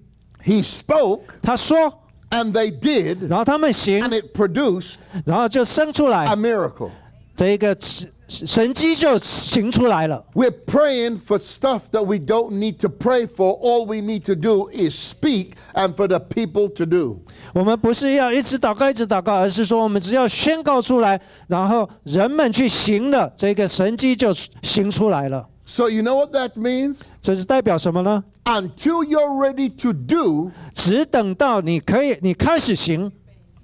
[0.44, 6.90] ，He spoke 他说，and they did 然后他们行 and，it produced 然后就生出来 a，miracle.
[7.34, 10.22] 这一个神神机就行出来了。
[10.34, 13.54] We're praying for stuff that we don't need to pray for.
[13.54, 17.22] All we need to do is speak and for the people to do.
[17.54, 21.18] 我们不是要一直祷告一直祷告，而是说我们只要宣告出来，
[21.48, 25.48] 然后人们去行了，这个神机就行出来了。
[25.64, 27.00] So, you know what that means?
[27.20, 33.10] 这是代表什么呢？Until you're ready to do, 只等到你可以，你开始行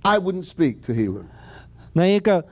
[0.03, 1.25] I wouldn't speak to healing.
[1.95, 2.45] 那一个，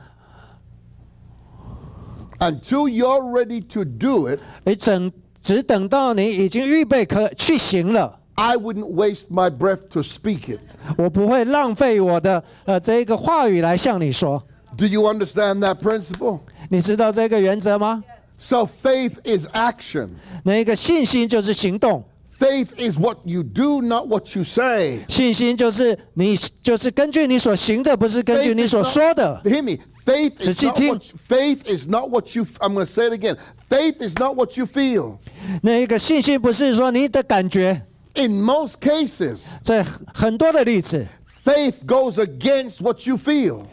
[2.42, 10.58] Until you're ready to do it, 你整只等到你已经预备可去行了，I wouldn't waste my breath to speak it.
[10.96, 14.42] 我不会浪费我的呃这一个话语来向你说。
[14.76, 16.40] Do you understand that principle?
[16.68, 18.02] 你知道这个原则吗
[18.38, 20.08] ？So, faith is action.
[20.42, 22.02] 那一个信心就是行动，
[22.41, 24.99] Faith is what you do, not what you say.
[25.07, 29.41] 信心就是你就是根据你所行的，不是根据 Faith 你 is 所 not- 说的。
[29.43, 29.77] Hear me.
[30.05, 30.89] Faith is, 仔细 not 听。
[30.89, 32.45] what, faith is not what you.
[32.59, 33.37] I'm going to say it again.
[33.67, 35.17] Faith is not what you feel.
[35.63, 37.81] 那一个信心不是说你的感觉，
[38.13, 39.83] In most cases, 在
[40.13, 41.05] 很多的例子，
[41.43, 43.63] faith goes against what you feel.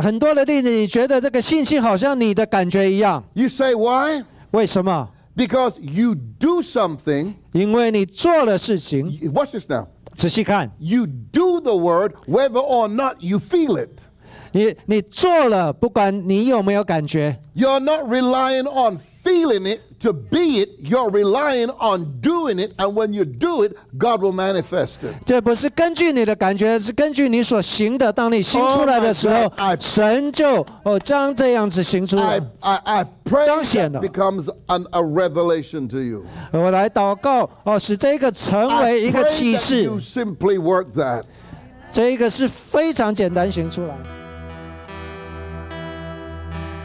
[0.00, 4.22] 很多的例子，你觉得这个信心好像你的感觉一样， You say why?
[4.52, 5.10] 为什么？
[5.36, 7.34] Because you do something.
[7.52, 9.86] 因为你做了事情， Watch this now.
[10.14, 13.90] 仔细看， You do the word whether or not you feel it.
[14.52, 20.70] 你你做了，不管你有没有感觉， You're not relying on feeling it to be it.
[20.80, 22.72] You're relying on doing it.
[22.78, 25.14] And when you do it, God will manifest it.
[25.24, 28.12] 这不是根据你的感觉，是根据你所行的。
[28.12, 32.46] 当你行出来的时候 Oh my God, I-，神就哦将这样子行出 I, 来。
[32.60, 34.00] I, I pray 彰显了。
[34.00, 36.24] that becomes an, a revelation to you.
[36.52, 41.24] 我来祷告哦，使这个成 I 为一个 pray 启 that 示 you。simply work that.
[41.90, 43.96] 这一个是非常简单行出来。